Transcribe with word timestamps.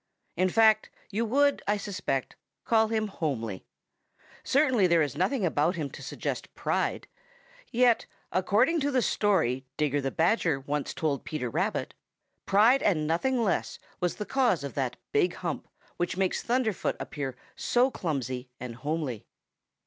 In 0.35 0.49
fact, 0.49 0.89
you 1.11 1.25
would, 1.25 1.61
I 1.67 1.77
suspect, 1.77 2.35
call 2.65 2.87
him 2.87 3.07
homely. 3.07 3.67
Certainly 4.43 4.87
there 4.87 5.03
is 5.03 5.15
nothing 5.15 5.45
about 5.45 5.75
him 5.75 5.91
to 5.91 6.01
suggest 6.01 6.55
pride. 6.55 7.07
Yet 7.71 8.07
according 8.31 8.79
to 8.79 8.89
the 8.89 9.03
story 9.03 9.63
Digger 9.77 10.01
the 10.01 10.09
Badger 10.09 10.59
once 10.59 10.95
told 10.95 11.23
Peter 11.23 11.51
Rabbit, 11.51 11.93
pride 12.47 12.81
and 12.81 13.05
nothing 13.05 13.43
less 13.43 13.77
was 13.99 14.15
the 14.15 14.25
cause 14.25 14.63
of 14.63 14.73
that 14.73 14.95
big 15.11 15.35
hump 15.35 15.67
which 15.97 16.17
makes 16.17 16.41
Thunderfoot 16.41 16.95
appear 16.99 17.35
so 17.55 17.91
clumsy 17.91 18.49
and 18.59 18.77
homely. 18.77 19.27